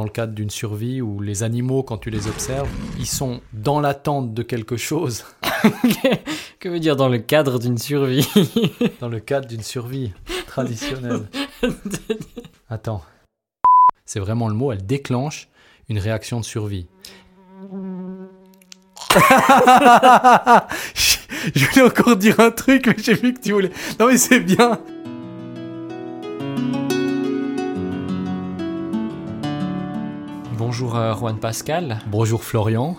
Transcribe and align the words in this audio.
dans 0.00 0.04
le 0.04 0.10
cadre 0.10 0.32
d'une 0.32 0.48
survie 0.48 1.02
où 1.02 1.20
les 1.20 1.42
animaux, 1.42 1.82
quand 1.82 1.98
tu 1.98 2.08
les 2.08 2.26
observes, 2.26 2.70
ils 2.98 3.06
sont 3.06 3.42
dans 3.52 3.80
l'attente 3.80 4.32
de 4.32 4.42
quelque 4.42 4.78
chose. 4.78 5.26
que 6.58 6.70
veut 6.70 6.80
dire 6.80 6.96
dans 6.96 7.10
le 7.10 7.18
cadre 7.18 7.58
d'une 7.58 7.76
survie? 7.76 8.26
Dans 9.00 9.08
le 9.08 9.20
cadre 9.20 9.46
d'une 9.46 9.62
survie 9.62 10.14
traditionnelle. 10.46 11.28
Attends. 12.70 13.02
C'est 14.06 14.20
vraiment 14.20 14.48
le 14.48 14.54
mot, 14.54 14.72
elle 14.72 14.86
déclenche 14.86 15.50
une 15.90 15.98
réaction 15.98 16.40
de 16.40 16.46
survie. 16.46 16.86
Je 21.54 21.66
voulais 21.66 21.82
encore 21.82 22.16
dire 22.16 22.40
un 22.40 22.52
truc, 22.52 22.86
mais 22.86 22.96
j'ai 22.96 23.12
vu 23.12 23.34
que 23.34 23.40
tu 23.40 23.52
voulais. 23.52 23.70
Non, 23.98 24.06
mais 24.06 24.16
c'est 24.16 24.40
bien. 24.40 24.80
Bonjour 30.70 30.94
euh, 30.94 31.16
Juan 31.16 31.36
Pascal. 31.36 31.98
Bonjour 32.06 32.44
Florian. 32.44 32.96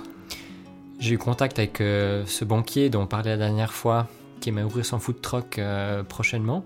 J'ai 0.99 1.13
eu 1.13 1.17
contact 1.17 1.57
avec 1.57 1.79
euh, 1.79 2.25
ce 2.25 2.43
banquier 2.43 2.89
dont 2.89 3.03
on 3.03 3.07
parlait 3.07 3.29
la 3.29 3.37
dernière 3.37 3.71
fois, 3.71 4.07
qui 4.41 4.49
aimerait 4.49 4.65
ouvrir 4.65 4.85
son 4.85 4.99
food 4.99 5.21
truck 5.21 5.57
euh, 5.57 6.03
prochainement. 6.03 6.65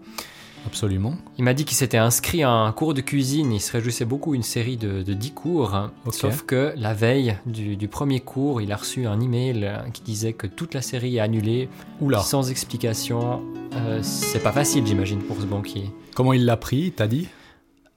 Absolument. 0.66 1.16
Il 1.38 1.44
m'a 1.44 1.54
dit 1.54 1.64
qu'il 1.64 1.78
s'était 1.78 2.00
inscrit 2.00 2.42
à 2.42 2.50
un 2.50 2.72
cours 2.72 2.96
de 2.96 3.02
cuisine. 3.02 3.54
Il 3.54 3.60
se 3.60 3.72
réjouissait 3.72 4.04
beaucoup 4.04 4.34
une 4.34 4.42
série 4.42 4.78
de, 4.78 5.04
de 5.04 5.14
10 5.14 5.34
cours. 5.34 5.78
Sauf 6.10 6.42
que 6.42 6.74
la 6.76 6.96
veille 6.96 7.38
du, 7.46 7.78
du 7.78 7.88
premier 7.88 8.20
cours, 8.20 8.60
il 8.60 8.72
a 8.72 8.76
reçu 8.76 9.06
un 9.06 9.20
email 9.20 9.74
qui 9.94 10.02
disait 10.02 10.34
que 10.34 10.48
toute 10.48 10.74
la 10.74 10.82
série 10.82 11.18
est 11.18 11.20
annulée 11.20 11.70
Oula. 12.02 12.18
sans 12.22 12.50
explication. 12.50 13.44
Euh, 13.76 14.00
c'est 14.02 14.42
pas 14.42 14.52
facile, 14.52 14.88
j'imagine, 14.88 15.20
pour 15.20 15.38
ce 15.40 15.46
banquier. 15.46 15.92
Comment 16.16 16.34
il 16.34 16.46
l'a 16.46 16.58
pris, 16.58 16.94
t'as 16.96 17.06
dit? 17.06 17.28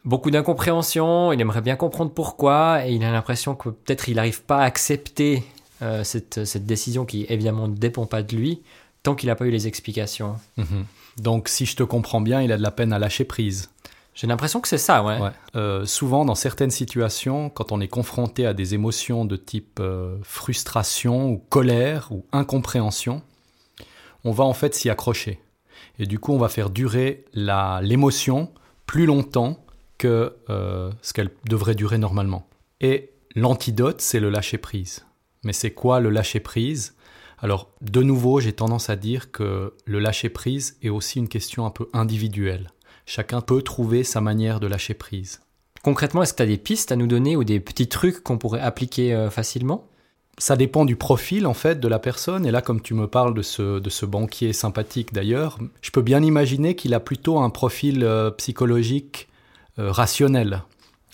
Beaucoup 0.09 0.31
d'incompréhension, 0.31 1.33
il 1.33 1.41
aimerait 1.43 1.61
bien 1.61 1.77
comprendre 1.77 2.11
pourquoi, 2.11 2.87
et 2.87 2.95
il 2.95 3.05
a 3.05 3.13
l'impression 3.13 3.55
que 3.55 3.69
peut-être 3.69 4.09
il 4.09 4.17
n'arrive 4.17 4.43
pas 4.43 4.61
à 4.61 4.63
accepter 4.63 5.43
euh, 5.83 6.03
cette, 6.03 6.47
cette 6.47 6.65
décision 6.65 7.05
qui 7.05 7.27
évidemment 7.29 7.69
ne 7.69 7.77
dépend 7.77 8.07
pas 8.07 8.23
de 8.23 8.35
lui, 8.35 8.63
tant 9.03 9.15
qu'il 9.15 9.27
n'a 9.29 9.35
pas 9.37 9.45
eu 9.45 9.51
les 9.51 9.67
explications. 9.67 10.37
Mhm. 10.57 10.87
Donc, 11.19 11.49
si 11.49 11.67
je 11.67 11.77
te 11.77 11.83
comprends 11.83 12.23
bien, 12.23 12.41
il 12.41 12.53
a 12.53 12.57
de 12.57 12.63
la 12.63 12.71
peine 12.71 12.95
à 12.95 12.99
lâcher 12.99 13.25
prise. 13.25 13.69
J'ai 14.15 14.27
l'impression 14.27 14.63
que 14.63 14.69
c'est 14.69 14.79
ça, 14.79 15.05
ouais. 15.05 15.21
Ouais. 15.21 15.31
Euh, 15.57 15.85
souvent, 15.85 16.25
dans 16.25 16.35
certaines 16.35 16.71
situations, 16.71 17.51
quand 17.51 17.71
on 17.71 17.79
est 17.83 17.87
confronté 17.89 18.47
à 18.47 18.55
des 18.55 18.73
émotions 18.73 19.27
de 19.27 19.37
type 19.37 19.79
euh, 19.79 20.17
frustration 20.23 21.29
ou 21.29 21.37
colère 21.51 22.09
ou 22.13 22.25
incompréhension, 22.33 23.21
on 24.25 24.33
va 24.33 24.45
en 24.45 24.55
fait 24.55 24.75
s'y 24.75 24.89
accrocher. 24.89 25.39
Et 25.99 26.07
du 26.07 26.19
coup, 26.19 26.33
on 26.33 26.39
va 26.39 26.49
faire 26.49 26.71
durer 26.71 27.27
la- 27.35 27.81
l'émotion 27.83 28.51
plus 28.87 29.05
longtemps 29.05 29.59
que 29.99 30.37
euh, 30.49 30.91
ce 31.03 31.13
qu'elle 31.13 31.31
devrait 31.49 31.75
durer 31.75 31.99
normalement. 31.99 32.49
Et 32.81 33.11
l'antidote, 33.35 34.01
c'est 34.01 34.21
le 34.21 34.31
lâcher 34.31 34.59
prise. 34.59 35.05
Mais 35.45 35.53
c'est 35.53 35.73
quoi 35.73 36.01
le 36.01 36.11
lâcher 36.11 36.41
prise? 36.41 36.95
Alors, 37.41 37.71
de 37.81 38.03
nouveau, 38.03 38.41
j'ai 38.41 38.53
tendance 38.53 38.91
à 38.91 38.97
dire 38.97 39.31
que 39.31 39.75
le 39.85 39.99
lâcher 39.99 40.29
prise 40.29 40.77
est 40.83 40.89
aussi 40.89 41.19
une 41.19 41.29
question 41.29 41.67
un 41.67 41.71
peu 41.71 41.89
individuelle. 41.93 42.73
Chacun 43.07 43.41
peut 43.41 43.63
trouver 43.63 44.03
sa 44.03 44.21
manière 44.21 44.61
de 44.61 44.67
lâcher 44.67 44.95
prise. 44.95 45.41
Concrètement, 45.83 46.23
est-ce 46.23 46.33
que 46.33 46.39
tu 46.39 46.43
as 46.43 46.47
des 46.47 46.59
pistes 46.59 46.91
à 46.91 46.97
nous 46.97 47.07
donner 47.07 47.37
ou 47.37 47.45
des 47.45 47.61
petits 47.61 47.89
trucs 47.89 48.23
qu'on 48.23 48.39
pourrait 48.39 48.61
appliquer 48.61 49.15
euh, 49.15 49.31
facilement? 49.31 49.87
Ça 50.37 50.57
dépend 50.57 50.85
du 50.85 50.97
profil 50.97 51.47
en 51.47 51.55
fait 51.55 51.81
de 51.81 51.89
la 51.89 51.99
personne. 51.99 52.47
Et 52.47 52.51
là, 52.51 52.61
comme 52.61 52.81
tu 52.81 52.95
me 52.95 53.07
parles 53.07 53.35
de 53.35 53.43
ce, 53.43 53.79
de 53.79 53.91
ce 53.91 54.07
banquier 54.07 54.53
sympathique 54.53 55.13
d'ailleurs, 55.13 55.59
je 55.81 55.91
peux 55.91 56.03
bien 56.03 56.23
imaginer 56.23 56.77
qu'il 56.77 56.95
a 56.95 57.01
plutôt 57.01 57.39
un 57.39 57.51
profil 57.51 58.05
euh, 58.05 58.31
psychologique 58.33 59.28
rationnel, 59.79 60.63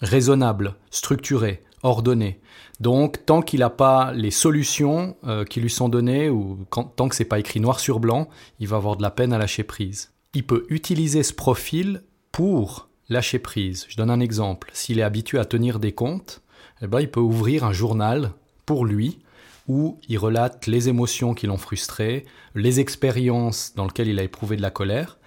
raisonnable, 0.00 0.74
structuré, 0.90 1.62
ordonné. 1.82 2.40
Donc, 2.80 3.24
tant 3.24 3.42
qu'il 3.42 3.60
n'a 3.60 3.70
pas 3.70 4.12
les 4.12 4.30
solutions 4.30 5.16
euh, 5.24 5.44
qui 5.44 5.60
lui 5.60 5.70
sont 5.70 5.88
données 5.88 6.28
ou 6.28 6.58
tant 6.70 7.08
que 7.08 7.14
c'est 7.14 7.24
pas 7.24 7.38
écrit 7.38 7.60
noir 7.60 7.78
sur 7.78 8.00
blanc, 8.00 8.28
il 8.58 8.66
va 8.66 8.76
avoir 8.76 8.96
de 8.96 9.02
la 9.02 9.10
peine 9.10 9.32
à 9.32 9.38
lâcher 9.38 9.62
prise. 9.62 10.10
Il 10.34 10.44
peut 10.44 10.66
utiliser 10.70 11.22
ce 11.22 11.32
profil 11.32 12.02
pour 12.32 12.88
lâcher 13.08 13.38
prise. 13.38 13.86
Je 13.88 13.96
donne 13.96 14.10
un 14.10 14.20
exemple. 14.20 14.70
S'il 14.72 14.98
est 14.98 15.02
habitué 15.02 15.38
à 15.38 15.44
tenir 15.44 15.78
des 15.78 15.92
comptes, 15.92 16.42
eh 16.82 16.86
ben, 16.88 17.00
il 17.00 17.10
peut 17.10 17.20
ouvrir 17.20 17.64
un 17.64 17.72
journal 17.72 18.32
pour 18.66 18.84
lui 18.84 19.20
où 19.68 19.98
il 20.08 20.18
relate 20.18 20.66
les 20.66 20.88
émotions 20.88 21.32
qui 21.32 21.46
l'ont 21.46 21.56
frustré, 21.56 22.26
les 22.54 22.80
expériences 22.80 23.72
dans 23.76 23.86
lesquelles 23.86 24.08
il 24.08 24.18
a 24.18 24.24
éprouvé 24.24 24.56
de 24.56 24.62
la 24.62 24.70
colère. 24.70 25.18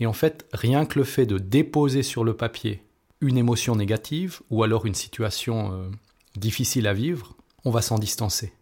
Et 0.00 0.06
en 0.06 0.12
fait, 0.12 0.46
rien 0.52 0.84
que 0.84 0.98
le 0.98 1.04
fait 1.04 1.24
de 1.24 1.38
déposer 1.38 2.02
sur 2.02 2.24
le 2.24 2.34
papier 2.34 2.82
une 3.20 3.38
émotion 3.38 3.76
négative 3.76 4.40
ou 4.50 4.62
alors 4.62 4.86
une 4.86 4.94
situation 4.94 5.72
euh, 5.72 5.90
difficile 6.36 6.86
à 6.86 6.92
vivre, 6.92 7.34
on 7.64 7.70
va 7.70 7.82
s'en 7.82 7.98
distancer. 7.98 8.52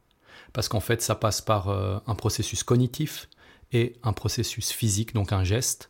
Parce 0.53 0.69
qu'en 0.69 0.81
fait, 0.81 1.03
ça 1.03 1.15
passe 1.15 1.41
par 1.41 1.69
euh, 1.69 1.99
un 2.07 2.15
processus 2.15 2.63
cognitif 2.63 3.29
et 3.73 3.97
un 4.03 4.13
processus 4.13 4.71
physique, 4.71 5.15
donc 5.15 5.33
un 5.33 5.45
geste. 5.45 5.89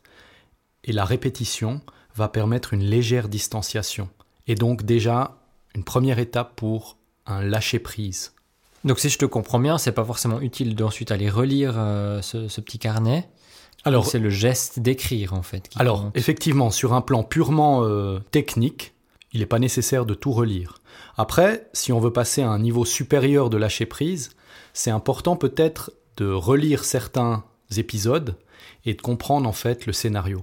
Et 0.84 0.92
la 0.92 1.04
répétition 1.04 1.80
va 2.14 2.28
permettre 2.28 2.72
une 2.72 2.82
légère 2.82 3.28
distanciation. 3.28 4.08
Et 4.46 4.54
donc 4.54 4.84
déjà, 4.84 5.38
une 5.74 5.84
première 5.84 6.18
étape 6.18 6.56
pour 6.56 6.96
un 7.26 7.42
lâcher-prise. 7.42 8.32
Donc 8.84 8.98
si 8.98 9.08
je 9.08 9.18
te 9.18 9.24
comprends 9.24 9.58
bien, 9.58 9.78
c'est 9.78 9.92
pas 9.92 10.04
forcément 10.04 10.40
utile 10.40 10.74
d'ensuite 10.74 11.10
aller 11.10 11.30
relire 11.30 11.74
euh, 11.76 12.22
ce, 12.22 12.48
ce 12.48 12.60
petit 12.60 12.78
carnet. 12.78 13.28
Alors, 13.84 14.06
c'est 14.06 14.18
le 14.18 14.30
geste 14.30 14.80
d'écrire 14.80 15.34
en 15.34 15.42
fait. 15.42 15.68
Qui 15.68 15.78
Alors, 15.78 16.04
compte. 16.04 16.16
effectivement, 16.16 16.70
sur 16.70 16.94
un 16.94 17.00
plan 17.00 17.22
purement 17.22 17.84
euh, 17.84 18.18
technique, 18.30 18.94
il 19.32 19.40
n'est 19.40 19.46
pas 19.46 19.58
nécessaire 19.58 20.06
de 20.06 20.14
tout 20.14 20.32
relire. 20.32 20.78
Après, 21.16 21.68
si 21.72 21.92
on 21.92 22.00
veut 22.00 22.12
passer 22.12 22.42
à 22.42 22.48
un 22.48 22.58
niveau 22.58 22.84
supérieur 22.84 23.50
de 23.50 23.56
lâcher 23.56 23.86
prise, 23.86 24.30
c'est 24.72 24.90
important 24.90 25.36
peut-être 25.36 25.92
de 26.16 26.30
relire 26.30 26.84
certains 26.84 27.44
épisodes 27.76 28.36
et 28.84 28.94
de 28.94 29.02
comprendre 29.02 29.48
en 29.48 29.52
fait 29.52 29.86
le 29.86 29.92
scénario. 29.92 30.42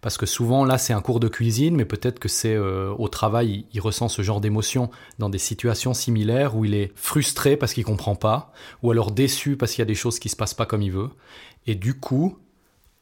Parce 0.00 0.16
que 0.16 0.26
souvent, 0.26 0.64
là, 0.64 0.78
c'est 0.78 0.92
un 0.92 1.00
cours 1.00 1.20
de 1.20 1.28
cuisine, 1.28 1.76
mais 1.76 1.84
peut-être 1.84 2.18
que 2.18 2.28
c'est 2.28 2.54
euh, 2.54 2.94
au 2.98 3.08
travail, 3.08 3.50
il, 3.50 3.66
il 3.74 3.80
ressent 3.80 4.08
ce 4.08 4.22
genre 4.22 4.40
d'émotion 4.40 4.90
dans 5.18 5.28
des 5.28 5.38
situations 5.38 5.94
similaires 5.94 6.56
où 6.56 6.64
il 6.64 6.74
est 6.74 6.92
frustré 6.94 7.56
parce 7.56 7.74
qu'il 7.74 7.84
comprend 7.84 8.14
pas, 8.14 8.52
ou 8.82 8.90
alors 8.90 9.12
déçu 9.12 9.56
parce 9.56 9.72
qu'il 9.72 9.80
y 9.80 9.82
a 9.82 9.86
des 9.86 9.94
choses 9.94 10.18
qui 10.18 10.28
se 10.28 10.36
passent 10.36 10.54
pas 10.54 10.66
comme 10.66 10.82
il 10.82 10.92
veut. 10.92 11.10
Et 11.66 11.74
du 11.74 11.98
coup, 11.98 12.38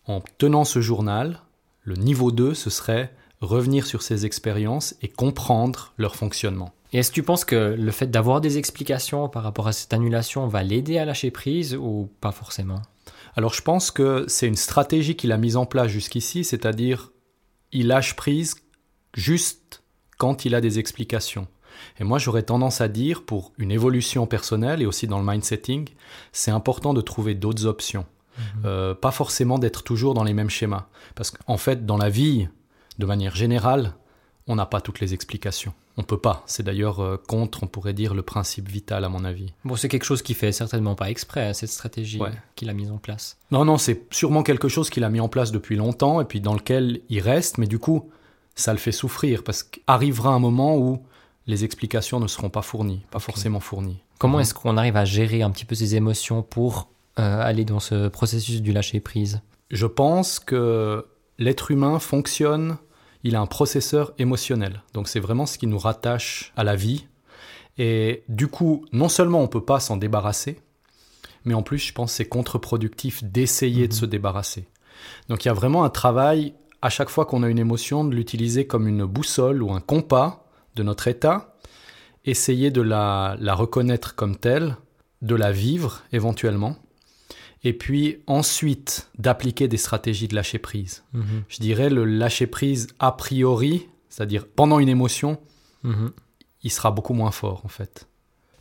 en 0.07 0.23
tenant 0.39 0.65
ce 0.65 0.81
journal, 0.81 1.41
le 1.83 1.95
niveau 1.95 2.33
2, 2.33 2.55
ce 2.55 2.71
serait 2.71 3.15
revenir 3.41 3.87
sur 3.87 4.03
ces 4.03 4.25
expériences 4.27 4.95
et 5.03 5.09
comprendre 5.09 5.93
leur 5.97 6.17
fonctionnement. 6.17 6.73
Et 6.93 6.99
est-ce 6.99 7.11
que 7.11 7.15
tu 7.15 7.23
penses 7.23 7.45
que 7.45 7.75
le 7.79 7.91
fait 7.91 8.07
d'avoir 8.07 8.41
des 8.41 8.59
explications 8.59 9.29
par 9.29 9.43
rapport 9.43 9.67
à 9.67 9.73
cette 9.73 9.93
annulation 9.95 10.47
va 10.47 10.63
l'aider 10.63 10.99
à 10.99 11.05
lâcher 11.05 11.31
prise 11.31 11.75
ou 11.75 12.11
pas 12.21 12.33
forcément? 12.33 12.83
Alors 13.35 13.55
je 13.55 13.63
pense 13.63 13.91
que 13.91 14.27
c'est 14.29 14.47
une 14.47 14.57
stratégie 14.57 15.17
qu'il 15.17 15.33
a 15.33 15.39
mise 15.39 15.57
en 15.57 15.65
place 15.65 15.89
jusqu'ici, 15.89 16.45
c'est-à-dire 16.45 17.13
il 17.73 17.87
lâche 17.87 18.15
prise 18.15 18.57
juste 19.15 19.83
quand 20.19 20.45
il 20.45 20.55
a 20.55 20.61
des 20.61 20.79
explications. 20.79 21.49
Et 21.99 22.05
moi 22.05 22.19
j'aurais 22.19 22.43
tendance 22.43 22.83
à 22.83 22.89
dire, 22.89 23.25
pour 23.25 23.53
une 23.57 23.73
évolution 23.73 24.27
personnelle 24.27 24.83
et 24.83 24.87
aussi 24.87 25.07
dans 25.07 25.19
le 25.19 25.25
mindsetting, 25.25 25.89
c'est 26.33 26.51
important 26.51 26.93
de 26.93 27.01
trouver 27.01 27.35
d'autres 27.35 27.65
options. 27.65 28.05
Euh, 28.65 28.95
pas 28.95 29.11
forcément 29.11 29.59
d'être 29.59 29.83
toujours 29.83 30.15
dans 30.15 30.25
les 30.25 30.35
mêmes 30.35 30.51
schémas. 30.51 30.87
Parce 31.15 31.31
qu'en 31.31 31.57
fait, 31.57 31.85
dans 31.87 31.97
la 31.97 32.09
vie, 32.09 32.49
de 32.99 33.07
manière 33.07 33.35
générale, 33.35 33.95
on 34.47 34.57
n'a 34.57 34.67
pas 34.67 34.81
toutes 34.81 35.01
les 35.01 35.15
explications. 35.15 35.73
On 35.99 36.03
peut 36.03 36.19
pas. 36.19 36.43
C'est 36.47 36.63
d'ailleurs 36.63 37.01
euh, 37.01 37.17
contre, 37.29 37.63
on 37.63 37.67
pourrait 37.67 37.93
dire, 37.93 38.15
le 38.15 38.23
principe 38.23 38.69
vital, 38.69 39.05
à 39.05 39.09
mon 39.09 39.25
avis. 39.25 39.53
Bon, 39.65 39.77
c'est 39.77 39.89
quelque 39.89 40.05
chose 40.05 40.23
qui 40.23 40.33
fait 40.35 40.51
certainement 40.53 40.95
pas 40.95 41.11
exprès, 41.11 41.49
hein, 41.49 41.53
cette 41.53 41.69
stratégie 41.71 42.19
Ouais. 42.21 42.31
qu'il 42.57 42.71
a 42.71 42.73
mise 42.73 42.91
en 42.91 42.97
place. 42.99 43.37
Non, 43.51 43.65
non, 43.67 43.77
c'est 43.77 44.07
sûrement 44.11 44.43
quelque 44.43 44.69
chose 44.69 44.89
qu'il 44.91 45.05
a 45.05 45.11
mis 45.11 45.21
en 45.21 45.29
place 45.29 45.53
depuis 45.53 45.77
longtemps 45.77 46.21
et 46.21 46.25
puis 46.25 46.41
dans 46.41 46.55
lequel 46.55 47.03
il 47.11 47.21
reste, 47.21 47.59
mais 47.59 47.67
du 47.67 47.79
coup, 47.79 48.11
ça 48.55 48.73
le 48.73 48.79
fait 48.79 48.93
souffrir 48.93 49.45
parce 49.45 49.63
qu'arrivera 49.63 50.31
un 50.31 50.39
moment 50.39 50.77
où 50.79 51.03
les 51.47 51.65
explications 51.65 52.21
ne 52.21 52.27
seront 52.27 52.51
pas 52.51 52.63
fournies, 52.63 53.05
pas 53.11 53.19
forcément 53.19 53.61
fournies. 53.61 53.99
Comment 54.19 54.39
Mhm. 54.39 54.43
est-ce 54.43 54.55
qu'on 54.55 54.77
arrive 54.77 54.97
à 54.97 55.05
gérer 55.05 55.43
un 55.43 55.51
petit 55.51 55.65
peu 55.65 55.75
ses 55.75 55.95
émotions 55.97 56.43
pour 56.43 56.89
aller 57.17 57.65
dans 57.65 57.81
ce 57.81 58.09
processus 58.09 58.63
du 58.63 58.73
lâcher 58.73 59.01
prise 59.01 59.43
Je 59.71 59.87
pense 59.87 60.39
que 60.39 61.07
l'être 61.39 61.71
humain 61.71 61.99
fonctionne, 61.99 62.79
il 63.25 63.37
a 63.37 63.41
un 63.41 63.47
processeur 63.47 64.13
émotionnel. 64.19 64.83
Donc 64.95 65.09
c'est 65.09 65.21
vraiment 65.21 65.47
ce 65.47 65.59
qui 65.59 65.67
nous 65.67 65.79
rattache 65.79 66.53
à 66.57 66.65
la 66.65 66.77
vie. 66.77 67.07
Et 67.79 68.23
du 68.29 68.49
coup, 68.49 68.85
non 68.93 69.09
seulement 69.09 69.41
on 69.41 69.49
peut 69.49 69.65
pas 69.65 69.81
s'en 69.81 69.97
débarrasser, 69.97 70.61
mais 71.45 71.55
en 71.55 71.63
plus, 71.63 71.79
je 71.79 71.93
pense 71.93 72.13
que 72.13 72.17
c'est 72.17 72.29
contre-productif 72.29 73.25
d'essayer 73.25 73.89
de 73.89 73.93
se 73.93 74.07
débarrasser. 74.07 74.67
Donc 75.29 75.45
il 75.45 75.49
y 75.49 75.51
a 75.51 75.55
vraiment 75.55 75.85
un 75.85 75.91
travail, 75.91 76.55
à 76.83 76.91
chaque 76.91 77.09
fois 77.09 77.27
qu'on 77.27 77.43
a 77.43 77.49
une 77.49 77.59
émotion, 77.59 78.05
de 78.05 78.15
l'utiliser 78.15 78.67
comme 78.67 78.87
une 78.87 79.05
boussole 79.05 79.63
ou 79.63 79.73
un 79.73 79.81
compas 79.81 80.47
de 80.77 80.83
notre 80.83 81.09
état, 81.09 81.57
essayer 82.25 82.71
de 82.71 82.83
la, 82.83 83.37
la 83.41 83.55
reconnaître 83.55 84.15
comme 84.15 84.37
telle, 84.37 84.77
de 85.23 85.35
la 85.35 85.53
vivre 85.53 86.03
éventuellement, 86.13 86.77
et 87.65 87.73
puis 87.73 88.19
ensuite 88.27 89.09
d'appliquer 89.19 89.69
des 89.69 89.77
stratégies 89.77 90.29
de 90.29 90.35
lâcher 90.35 90.59
prise. 90.59 91.05
Je 91.49 91.59
dirais 91.61 91.91
le 91.91 92.05
lâcher 92.05 92.47
prise 92.47 92.89
a 92.99 93.13
priori, 93.13 93.89
c'est-à-dire 94.09 94.47
pendant 94.47 94.79
une 94.79 94.89
émotion, 94.89 95.39
Mhm. 95.85 96.13
il 96.63 96.71
sera 96.71 96.91
beaucoup 96.91 97.15
moins 97.15 97.31
fort 97.31 97.63
en 97.65 97.69
fait. 97.69 98.07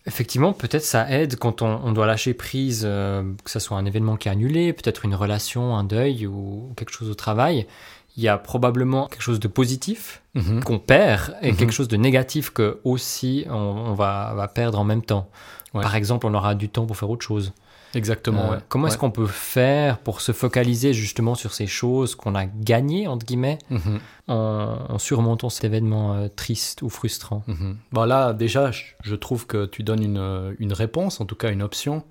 Effectivement, 0.07 0.53
peut-être 0.53 0.83
ça 0.83 1.11
aide 1.11 1.35
quand 1.35 1.61
on, 1.61 1.91
doit 1.91 2.07
lâcher 2.07 2.33
prise, 2.33 2.81
euh, 2.85 3.21
que 3.43 3.51
ce 3.51 3.59
soit 3.59 3.77
un 3.77 3.85
événement 3.85 4.17
qui 4.17 4.29
est 4.29 4.31
annulé, 4.31 4.73
peut-être 4.73 5.05
une 5.05 5.13
relation, 5.13 5.75
un 5.77 5.83
deuil 5.83 6.25
ou 6.25 6.73
quelque 6.75 6.91
chose 6.91 7.09
au 7.11 7.13
travail. 7.13 7.67
Il 8.17 8.23
y 8.23 8.27
a 8.27 8.37
probablement 8.37 9.07
quelque 9.07 9.21
chose 9.23 9.39
de 9.39 9.47
positif 9.47 10.21
Mhm. 10.35 10.63
qu'on 10.63 10.79
perd 10.79 11.35
et 11.41 11.51
Mhm. 11.51 11.57
quelque 11.57 11.71
chose 11.73 11.87
de 11.87 11.97
négatif 11.97 12.49
que 12.51 12.79
aussi 12.83 13.45
on, 13.49 13.53
on 13.53 13.93
va, 13.93 14.33
va 14.35 14.47
perdre 14.47 14.79
en 14.79 14.83
même 14.83 15.01
temps. 15.01 15.29
Ouais. 15.73 15.81
Par 15.81 15.95
exemple, 15.95 16.25
on 16.27 16.33
aura 16.33 16.53
du 16.55 16.67
temps 16.69 16.85
pour 16.85 16.97
faire 16.97 17.09
autre 17.09 17.25
chose. 17.25 17.53
Exactement. 17.93 18.43
Euh, 18.45 18.51
ouais. 18.55 18.57
Comment 18.69 18.87
est-ce 18.87 18.95
Ouais. 18.95 18.99
qu'on 19.01 19.11
peut 19.11 19.27
faire 19.27 19.97
pour 19.97 20.21
se 20.21 20.31
focaliser 20.31 20.93
justement 20.93 21.35
sur 21.35 21.53
ces 21.53 21.67
choses 21.67 22.15
qu'on 22.15 22.35
a 22.35 22.45
gagnées, 22.45 23.07
entre 23.07 23.25
guillemets, 23.25 23.57
Mhm. 23.69 23.99
en, 24.29 24.77
en 24.89 24.97
surmontant 24.97 25.49
cet 25.49 25.65
événement 25.65 26.13
euh, 26.13 26.27
triste 26.29 26.81
ou 26.83 26.89
frustrant? 26.89 27.43
Bon, 27.91 28.03
là, 28.05 28.31
déjà, 28.33 28.71
je- 28.71 29.15
trouve 29.15 29.45
que 29.45 29.65
tu 29.65 29.83
donnes 29.83 30.03
une, 30.03 30.55
une 30.59 30.71
réponse, 30.73 31.19
en 31.21 31.25
tout 31.25 31.35
cas 31.35 31.51
une 31.51 31.61
option. 31.61 32.03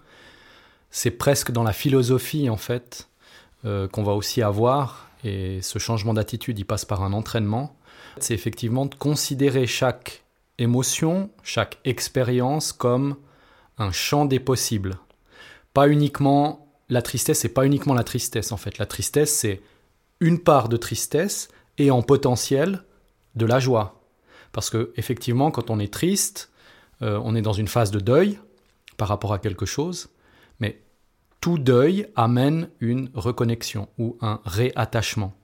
C'est 0.90 1.10
presque 1.12 1.50
dans 1.52 1.62
la 1.62 1.72
philosophie, 1.72 2.50
en 2.50 2.56
fait, 2.56 3.08
euh, 3.64 3.86
qu'on 3.88 4.02
va 4.02 4.12
aussi 4.12 4.42
avoir. 4.42 5.08
Et 5.24 5.60
ce 5.62 5.78
changement 5.78 6.14
d'attitude, 6.14 6.58
il 6.58 6.64
passe 6.64 6.84
par 6.84 7.02
un 7.02 7.12
entraînement. 7.12 7.76
C'est 8.18 8.34
effectivement 8.34 8.86
de 8.86 8.94
considérer 8.94 9.66
chaque 9.66 10.24
émotion, 10.58 11.30
chaque 11.42 11.78
expérience 11.84 12.72
comme 12.72 13.16
un 13.78 13.92
champ 13.92 14.24
des 14.24 14.40
possibles. 14.40 14.98
Pas 15.74 15.88
uniquement 15.88 16.68
la 16.88 17.02
tristesse, 17.02 17.40
c'est 17.40 17.48
pas 17.48 17.66
uniquement 17.66 17.94
la 17.94 18.04
tristesse, 18.04 18.52
en 18.52 18.56
fait. 18.56 18.78
La 18.78 18.86
tristesse, 18.86 19.32
c'est 19.32 19.60
une 20.20 20.38
part 20.38 20.68
de 20.68 20.76
tristesse 20.76 21.48
et 21.78 21.90
en 21.90 22.02
potentiel 22.02 22.82
de 23.36 23.46
la 23.46 23.58
joie. 23.58 24.02
Parce 24.52 24.70
que 24.70 24.92
effectivement, 24.96 25.50
quand 25.50 25.70
on 25.70 25.78
est 25.78 25.92
triste, 25.92 26.50
euh, 27.02 27.20
on 27.24 27.34
est 27.34 27.42
dans 27.42 27.52
une 27.52 27.68
phase 27.68 27.90
de 27.90 28.00
deuil 28.00 28.38
par 28.96 29.08
rapport 29.08 29.32
à 29.32 29.38
quelque 29.38 29.66
chose, 29.66 30.08
mais 30.58 30.82
tout 31.40 31.58
deuil 31.58 32.06
amène 32.16 32.68
une 32.80 33.10
reconnexion 33.14 33.88
ou 33.98 34.16
un 34.20 34.40
réattachement. 34.44 35.34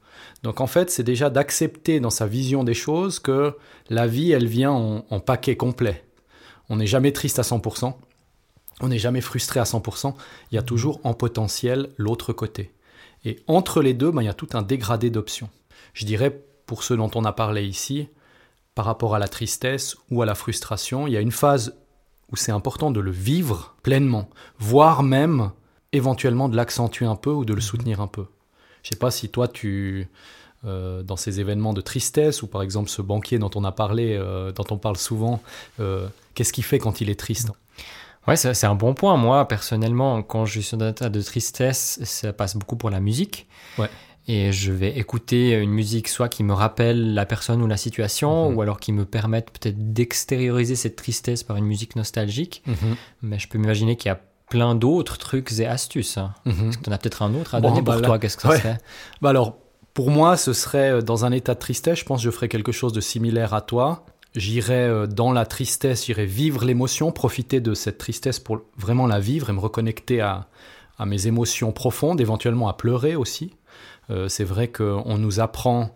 Donc 0.43 0.60
en 0.60 0.66
fait, 0.66 0.90
c'est 0.90 1.02
déjà 1.02 1.31
d'accepter 1.31 2.00
dans 2.00 2.10
sa 2.10 2.26
vision 2.26 2.64
des 2.64 2.75
choses 2.75 3.19
que 3.19 3.56
la 3.88 4.06
vie, 4.06 4.32
elle 4.32 4.46
vient 4.46 4.72
en, 4.72 5.04
en 5.08 5.20
paquet 5.20 5.56
complet. 5.56 6.04
On 6.69 6.76
n'est 6.76 6.87
jamais 6.87 7.12
triste 7.12 7.38
à 7.38 7.43
100%, 7.43 7.94
on 8.81 8.88
n'est 8.88 8.98
jamais 8.98 9.20
frustré 9.20 9.60
à 9.60 9.64
100%, 9.64 10.14
il 10.50 10.54
y 10.54 10.58
a 10.58 10.62
toujours 10.62 11.00
en 11.04 11.14
potentiel 11.14 11.90
l'autre 11.96 12.32
côté. 12.32 12.72
Et 13.25 13.42
entre 13.46 13.82
les 13.82 13.94
deux, 13.94 14.10
ben, 14.10 14.22
il 14.22 14.26
y 14.26 14.31
a 14.31 14.34
tout 14.34 14.49
un 14.52 14.62
dégradé 14.62 15.10
d'options. 15.10 15.50
Je 15.94 16.04
dirais, 16.04 16.42
pour 16.66 16.82
ceux 16.82 16.96
dont 16.96 17.10
on 17.14 17.25
a 17.25 17.32
parlé 17.32 17.64
ici, 17.64 18.08
par 18.75 18.84
rapport 18.84 19.14
à 19.14 19.19
la 19.19 19.28
tristesse 19.28 19.96
ou 20.10 20.22
à 20.22 20.26
la 20.26 20.34
frustration, 20.34 21.06
il 21.06 21.14
y 21.14 21.16
a 21.16 21.20
une 21.20 21.32
phase 21.32 21.76
où 22.31 22.37
c'est 22.37 22.52
important 22.52 22.90
de 22.90 23.00
le 23.00 23.10
vivre 23.10 23.75
pleinement, 23.82 24.28
voire 24.58 25.02
même 25.02 25.52
éventuellement 25.92 26.48
de 26.48 26.56
l'accentuer 26.56 27.06
un 27.06 27.16
peu 27.16 27.30
ou 27.30 27.44
de 27.44 27.54
le 27.54 27.60
soutenir 27.60 28.00
un 28.00 28.06
peu. 28.06 28.26
Je 28.82 28.90
sais 28.90 28.96
pas 28.96 29.10
si 29.10 29.28
toi 29.28 29.48
tu 29.48 30.08
euh, 30.64 31.02
dans 31.02 31.16
ces 31.16 31.38
événements 31.40 31.72
de 31.74 31.80
tristesse 31.80 32.42
ou 32.42 32.46
par 32.48 32.62
exemple 32.62 32.88
ce 32.90 33.02
banquier 33.02 33.38
dont 33.38 33.50
on 33.54 33.64
a 33.64 33.72
parlé, 33.72 34.16
euh, 34.18 34.52
dont 34.52 34.64
on 34.70 34.78
parle 34.78 34.96
souvent, 34.96 35.40
euh, 35.80 36.08
qu'est-ce 36.34 36.52
qu'il 36.52 36.64
fait 36.64 36.78
quand 36.78 37.00
il 37.00 37.10
est 37.10 37.18
triste? 37.18 37.50
Ouais, 38.26 38.34
c'est 38.36 38.64
un 38.66 38.74
bon 38.74 38.92
point. 38.94 39.16
Moi, 39.16 39.46
personnellement, 39.46 40.20
quand 40.24 40.46
je 40.46 40.58
suis 40.60 40.76
dans 40.76 40.86
un 40.86 40.90
état 40.90 41.08
de 41.08 41.22
tristesse, 41.22 42.00
ça 42.02 42.32
passe 42.32 42.56
beaucoup 42.56 42.74
pour 42.74 42.90
la 42.90 42.98
musique. 42.98 43.46
Ouais. 43.78 43.88
Et 44.26 44.50
je 44.50 44.72
vais 44.72 44.98
écouter 44.98 45.52
une 45.52 45.70
musique 45.70 46.08
soit 46.08 46.28
qui 46.28 46.42
me 46.42 46.52
rappelle 46.52 47.14
la 47.14 47.24
personne 47.26 47.62
ou 47.62 47.68
la 47.68 47.76
situation, 47.76 48.50
Mhm. 48.50 48.56
ou 48.56 48.62
alors 48.62 48.80
qui 48.80 48.90
me 48.90 49.04
permette 49.04 49.52
peut-être 49.52 49.92
d'extérioriser 49.92 50.74
cette 50.74 50.96
tristesse 50.96 51.44
par 51.44 51.56
une 51.56 51.66
musique 51.66 51.94
nostalgique. 51.94 52.64
Mais 53.22 53.38
je 53.38 53.46
peux 53.46 53.58
m'imaginer 53.58 53.94
qu'il 53.96 54.08
y 54.08 54.12
a 54.12 54.20
plein 54.48 54.75
d'autres 54.75 55.19
trucs 55.19 55.58
et 55.58 55.66
astuces. 55.66 56.19
hein. 56.19 56.34
Mhm. 56.44 56.70
Tu 56.82 56.88
en 56.90 56.93
as 56.93 56.98
peut-être 56.98 57.22
un 57.22 57.34
autre 57.34 57.54
à 57.54 57.60
Bon, 57.60 57.69
donner 57.70 57.82
bah 57.82 57.93
pour 57.94 58.02
là- 58.02 58.06
toi. 58.08 58.19
Qu'est-ce 58.19 58.37
que 58.37 58.43
ça 58.43 58.48
ouais. 58.50 58.58
serait? 58.58 58.78
Bah 59.20 59.31
alors, 59.31 59.56
pour 59.94 60.10
moi, 60.10 60.37
ce 60.37 60.52
serait 60.52 60.90
euh, 60.93 61.02
dans 61.02 61.25
un 61.25 61.32
état 61.32 61.54
de 61.54 61.58
tristesse, 61.58 61.98
je 62.00 62.04
pense 62.04 62.20
que 62.20 62.25
je 62.25 62.31
ferais 62.31 62.48
quelque 62.48 62.72
chose 62.72 62.93
de 62.93 63.00
similaire 63.00 63.54
à 63.54 63.60
toi. 63.60 64.04
J'irais 64.34 64.88
euh, 64.88 65.06
dans 65.06 65.32
la 65.32 65.46
tristesse, 65.46 66.06
j'irais 66.06 66.26
vivre 66.26 66.64
l'émotion, 66.64 67.10
profiter 67.12 67.60
de 67.60 67.75
cette 67.75 67.98
tristesse 67.98 68.38
pour 68.38 68.60
vraiment 68.76 69.06
la 69.06 69.19
vivre 69.19 69.48
et 69.50 69.52
me 69.52 69.58
reconnecter 69.60 70.20
à, 70.20 70.46
à 70.99 71.06
mes 71.06 71.26
émotions 71.26 71.72
profondes, 71.72 72.20
éventuellement 72.20 72.69
à 72.69 72.75
pleurer 72.75 73.16
aussi. 73.16 73.54
Euh, 74.10 74.28
c'est 74.28 74.44
vrai 74.44 74.69
qu'on 74.69 75.19
nous 75.19 75.40
apprend 75.40 75.90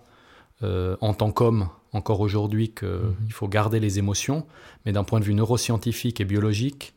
euh, 0.62 0.96
en 1.00 1.14
tant 1.14 1.30
qu'homme, 1.30 1.68
encore 1.92 2.20
aujourd'hui, 2.20 2.70
qu'il 2.74 3.32
faut 3.32 3.48
garder 3.48 3.78
les 3.80 3.98
émotions, 3.98 4.46
mais 4.84 4.92
d'un 4.92 5.04
point 5.04 5.20
de 5.20 5.24
vue 5.24 5.34
neuroscientifique 5.34 6.20
et 6.20 6.24
biologique, 6.24 6.94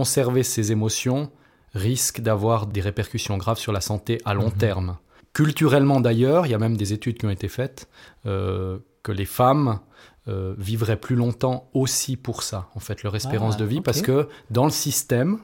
conserver 0.00 0.42
ces 0.42 0.72
émotions 0.72 1.30
risque 1.74 2.20
d'avoir 2.20 2.66
des 2.66 2.82
répercussions 2.82 3.36
graves 3.38 3.58
sur 3.58 3.72
la 3.72 3.80
santé 3.80 4.12
à 4.26 4.34
long 4.34 4.50
Mhm. 4.50 4.58
terme. 4.66 4.96
Culturellement 5.32 6.00
d'ailleurs, 6.00 6.46
il 6.46 6.50
y 6.50 6.54
a 6.54 6.58
même 6.58 6.76
des 6.76 6.92
études 6.92 7.16
qui 7.18 7.26
ont 7.26 7.30
été 7.30 7.48
faites, 7.48 7.88
euh, 8.26 8.78
que 9.02 9.12
les 9.12 9.24
femmes 9.24 9.80
euh, 10.28 10.54
vivraient 10.58 11.00
plus 11.06 11.14
longtemps 11.16 11.70
aussi 11.72 12.16
pour 12.16 12.42
ça, 12.42 12.68
en 12.74 12.80
fait, 12.80 13.02
leur 13.04 13.14
espérance 13.14 13.54
Ah, 13.56 13.60
de 13.60 13.64
vie, 13.64 13.80
parce 13.80 14.02
que 14.02 14.28
dans 14.50 14.64
le 14.64 14.70
système, 14.86 15.38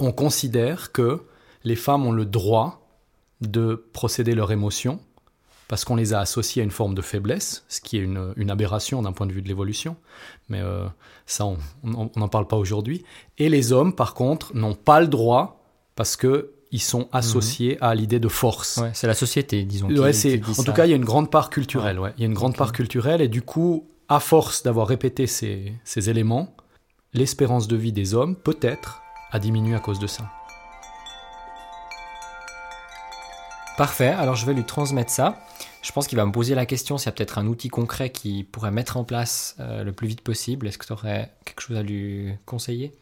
on 0.00 0.10
considère 0.12 0.90
que 0.92 1.22
les 1.64 1.76
femmes 1.76 2.04
ont 2.04 2.12
le 2.12 2.26
droit 2.26 2.70
de 3.40 3.66
procéder 3.92 4.34
leurs 4.34 4.50
émotions, 4.50 4.98
parce 5.68 5.84
qu'on 5.84 5.96
les 5.96 6.14
a 6.14 6.20
associées 6.20 6.62
à 6.62 6.64
une 6.64 6.70
forme 6.70 6.94
de 6.94 7.02
faiblesse, 7.02 7.64
ce 7.68 7.80
qui 7.80 7.98
est 7.98 8.00
une, 8.00 8.32
une 8.36 8.50
aberration 8.50 9.02
d'un 9.02 9.12
point 9.12 9.26
de 9.26 9.32
vue 9.32 9.42
de 9.42 9.48
l'évolution, 9.48 9.96
mais 10.48 10.60
euh, 10.60 10.86
ça, 11.26 11.44
on 11.44 11.58
n'en 11.84 12.28
parle 12.28 12.46
pas 12.46 12.56
aujourd'hui. 12.56 13.04
Et 13.36 13.50
les 13.50 13.72
hommes, 13.72 13.94
par 13.94 14.14
contre, 14.14 14.56
n'ont 14.56 14.74
pas 14.74 15.00
le 15.00 15.08
droit, 15.08 15.62
parce 15.94 16.16
que 16.16 16.52
ils 16.70 16.82
sont 16.82 17.08
associés 17.12 17.78
à 17.80 17.94
l'idée 17.94 18.20
de 18.20 18.28
force. 18.28 18.76
Ouais, 18.76 18.90
c'est 18.92 19.06
la 19.06 19.14
société, 19.14 19.64
disons. 19.64 19.88
Ouais, 19.88 20.12
qui 20.12 20.38
en 20.50 20.54
ça. 20.54 20.62
tout 20.62 20.72
cas, 20.72 20.84
il 20.84 20.90
y 20.90 20.92
a 20.92 20.96
une 20.96 21.04
grande 21.04 21.30
part 21.30 21.48
culturelle. 21.48 21.98
Ouais. 21.98 22.12
Il 22.18 22.20
y 22.20 22.24
a 22.24 22.26
une 22.26 22.34
grande 22.34 22.56
part 22.56 22.72
culturelle, 22.72 23.20
et 23.20 23.28
du 23.28 23.42
coup, 23.42 23.88
à 24.08 24.20
force 24.20 24.62
d'avoir 24.62 24.86
répété 24.86 25.26
ces, 25.26 25.72
ces 25.84 26.10
éléments, 26.10 26.54
l'espérance 27.14 27.68
de 27.68 27.76
vie 27.76 27.92
des 27.92 28.14
hommes, 28.14 28.36
peut-être, 28.36 29.02
a 29.32 29.38
diminué 29.38 29.74
à 29.74 29.80
cause 29.80 29.98
de 29.98 30.06
ça. 30.06 30.30
Parfait, 33.78 34.08
alors 34.08 34.34
je 34.34 34.44
vais 34.44 34.54
lui 34.54 34.64
transmettre 34.64 35.10
ça. 35.10 35.38
Je 35.88 35.92
pense 35.94 36.06
qu'il 36.06 36.18
va 36.18 36.26
me 36.26 36.32
poser 36.32 36.54
la 36.54 36.66
question 36.66 36.98
s'il 36.98 37.06
y 37.06 37.08
a 37.08 37.12
peut-être 37.12 37.38
un 37.38 37.46
outil 37.46 37.68
concret 37.68 38.10
qu'il 38.10 38.44
pourrait 38.44 38.70
mettre 38.70 38.98
en 38.98 39.04
place 39.04 39.56
euh, 39.58 39.82
le 39.82 39.92
plus 39.92 40.06
vite 40.06 40.20
possible. 40.20 40.66
Est-ce 40.66 40.76
que 40.76 40.84
tu 40.84 40.92
aurais 40.92 41.32
quelque 41.46 41.62
chose 41.62 41.78
à 41.78 41.82
lui 41.82 42.34
conseiller? 42.44 42.92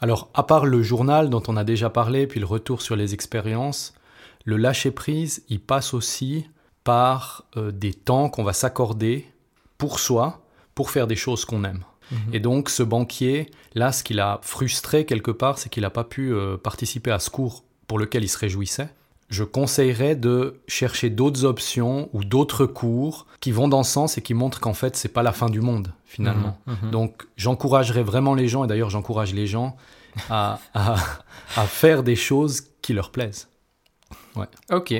Alors, 0.00 0.28
à 0.34 0.42
part 0.42 0.66
le 0.66 0.82
journal 0.82 1.30
dont 1.30 1.44
on 1.46 1.56
a 1.56 1.62
déjà 1.62 1.90
parlé, 1.90 2.26
puis 2.26 2.40
le 2.40 2.46
retour 2.46 2.82
sur 2.82 2.96
les 2.96 3.14
expériences, 3.14 3.94
le 4.44 4.56
lâcher-prise, 4.56 5.44
il 5.48 5.60
passe 5.60 5.94
aussi 5.94 6.48
par 6.82 7.44
euh, 7.56 7.70
des 7.70 7.94
temps 7.94 8.30
qu'on 8.30 8.42
va 8.42 8.52
s'accorder 8.52 9.24
pour 9.78 10.00
soi, 10.00 10.42
pour 10.74 10.90
faire 10.90 11.06
des 11.06 11.14
choses 11.14 11.44
qu'on 11.44 11.62
aime. 11.62 11.84
Et 12.32 12.40
donc, 12.40 12.68
ce 12.68 12.82
banquier, 12.82 13.48
là, 13.74 13.92
ce 13.92 14.02
qu'il 14.02 14.18
a 14.18 14.40
frustré 14.42 15.06
quelque 15.06 15.30
part, 15.30 15.58
c'est 15.58 15.68
qu'il 15.68 15.82
n'a 15.82 15.90
pas 15.90 16.04
pu 16.04 16.32
euh, 16.32 16.56
participer 16.56 17.12
à 17.12 17.20
ce 17.20 17.30
cours 17.30 17.62
pour 17.86 17.96
lequel 17.96 18.24
il 18.24 18.28
se 18.28 18.38
réjouissait. 18.38 18.88
Je 19.28 19.44
conseillerais 19.44 20.16
de 20.16 20.60
chercher 20.66 21.10
d'autres 21.10 21.44
options 21.44 22.08
ou 22.12 22.24
d'autres 22.24 22.64
cours 22.66 23.26
qui 23.40 23.52
vont 23.52 23.68
dans 23.68 23.82
ce 23.82 23.92
sens 23.92 24.18
et 24.18 24.22
qui 24.22 24.32
montrent 24.34 24.60
qu'en 24.60 24.74
fait, 24.74 24.96
c'est 24.96 25.08
pas 25.08 25.22
la 25.22 25.32
fin 25.32 25.50
du 25.50 25.60
monde, 25.60 25.92
finalement. 26.06 26.58
Mhm, 26.66 26.76
mhm. 26.82 26.90
Donc, 26.90 27.26
j'encouragerais 27.36 28.02
vraiment 28.02 28.34
les 28.34 28.48
gens, 28.48 28.64
et 28.64 28.66
d'ailleurs, 28.66 28.90
j'encourage 28.90 29.34
les 29.34 29.46
gens 29.46 29.76
à, 30.30 30.58
à, 30.72 30.96
à 31.56 31.64
faire 31.66 32.02
des 32.02 32.16
choses 32.16 32.62
qui 32.80 32.94
leur 32.94 33.10
plaisent. 33.10 33.48
Ok, 34.70 34.94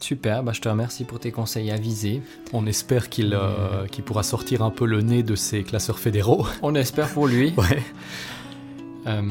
super, 0.00 0.42
bah, 0.42 0.52
je 0.52 0.60
te 0.60 0.68
remercie 0.68 1.04
pour 1.04 1.18
tes 1.18 1.32
conseils 1.32 1.70
avisés. 1.70 2.22
On 2.52 2.66
espère 2.66 3.08
qu'il 3.08 3.34
euh, 3.34 3.86
pourra 4.04 4.22
sortir 4.22 4.62
un 4.62 4.70
peu 4.70 4.86
le 4.86 5.02
nez 5.02 5.22
de 5.22 5.34
ses 5.34 5.62
classeurs 5.62 5.98
fédéraux. 5.98 6.46
On 6.62 6.74
espère 6.74 7.12
pour 7.12 7.26
lui. 7.26 7.54
Ouais. 7.56 7.82
Euh, 9.06 9.22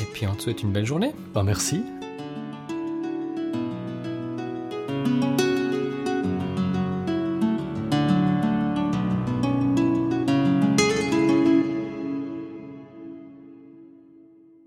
et 0.00 0.04
puis 0.04 0.26
on 0.26 0.34
te 0.34 0.42
souhaite 0.42 0.62
une 0.62 0.72
belle 0.72 0.86
journée. 0.86 1.12
Bah, 1.34 1.42
merci. 1.42 1.82